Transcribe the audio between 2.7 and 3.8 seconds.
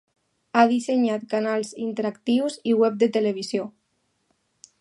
i web de televisió.